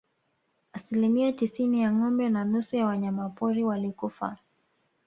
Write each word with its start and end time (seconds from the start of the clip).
Asilimia 0.73 1.31
tisini 1.33 1.81
ya 1.81 1.91
ngombe 1.93 2.29
na 2.29 2.45
nusu 2.45 2.75
ya 2.75 2.85
wanyama 2.85 3.29
pori 3.29 3.63
walikufa 3.63 4.37